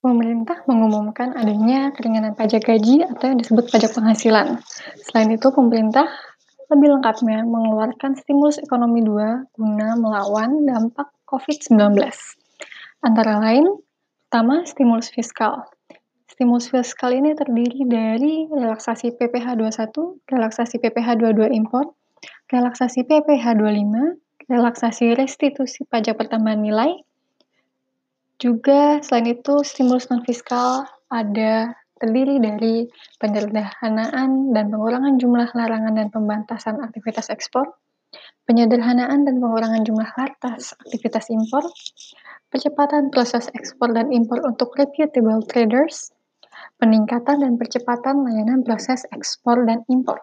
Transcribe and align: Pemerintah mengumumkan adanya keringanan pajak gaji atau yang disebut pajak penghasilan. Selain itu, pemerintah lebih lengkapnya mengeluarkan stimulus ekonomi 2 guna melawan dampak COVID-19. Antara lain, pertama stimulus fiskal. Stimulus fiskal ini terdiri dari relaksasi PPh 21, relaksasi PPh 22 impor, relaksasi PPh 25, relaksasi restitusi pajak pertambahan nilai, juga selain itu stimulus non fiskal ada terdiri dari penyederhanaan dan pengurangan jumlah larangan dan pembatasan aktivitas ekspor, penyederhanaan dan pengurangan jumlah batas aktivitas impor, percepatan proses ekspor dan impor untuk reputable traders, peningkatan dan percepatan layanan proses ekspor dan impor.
Pemerintah 0.00 0.64
mengumumkan 0.64 1.36
adanya 1.36 1.92
keringanan 1.92 2.32
pajak 2.32 2.64
gaji 2.64 3.04
atau 3.04 3.28
yang 3.28 3.36
disebut 3.36 3.68
pajak 3.68 3.92
penghasilan. 3.92 4.56
Selain 5.04 5.28
itu, 5.28 5.52
pemerintah 5.52 6.08
lebih 6.72 6.96
lengkapnya 6.96 7.44
mengeluarkan 7.44 8.16
stimulus 8.16 8.56
ekonomi 8.56 9.04
2 9.04 9.52
guna 9.52 9.88
melawan 10.00 10.64
dampak 10.64 11.12
COVID-19. 11.28 12.00
Antara 13.04 13.44
lain, 13.44 13.68
pertama 14.24 14.64
stimulus 14.64 15.12
fiskal. 15.12 15.68
Stimulus 16.32 16.72
fiskal 16.72 17.12
ini 17.12 17.36
terdiri 17.36 17.84
dari 17.84 18.48
relaksasi 18.48 19.20
PPh 19.20 19.52
21, 19.52 20.16
relaksasi 20.32 20.80
PPh 20.80 21.20
22 21.20 21.52
impor, 21.60 21.92
relaksasi 22.48 23.04
PPh 23.04 23.52
25, 23.52 24.48
relaksasi 24.48 25.12
restitusi 25.12 25.84
pajak 25.84 26.16
pertambahan 26.16 26.64
nilai, 26.64 26.96
juga 28.40 28.98
selain 29.04 29.36
itu 29.36 29.60
stimulus 29.60 30.08
non 30.08 30.24
fiskal 30.24 30.88
ada 31.12 31.76
terdiri 32.00 32.40
dari 32.40 32.88
penyederhanaan 33.20 34.56
dan 34.56 34.72
pengurangan 34.72 35.20
jumlah 35.20 35.52
larangan 35.52 36.00
dan 36.00 36.08
pembatasan 36.08 36.80
aktivitas 36.80 37.28
ekspor, 37.28 37.68
penyederhanaan 38.48 39.28
dan 39.28 39.36
pengurangan 39.36 39.84
jumlah 39.84 40.08
batas 40.16 40.72
aktivitas 40.80 41.28
impor, 41.28 41.68
percepatan 42.48 43.12
proses 43.12 43.52
ekspor 43.52 43.92
dan 43.92 44.08
impor 44.08 44.40
untuk 44.48 44.72
reputable 44.80 45.44
traders, 45.44 46.08
peningkatan 46.80 47.44
dan 47.44 47.60
percepatan 47.60 48.24
layanan 48.24 48.64
proses 48.64 49.04
ekspor 49.12 49.68
dan 49.68 49.84
impor. 49.92 50.16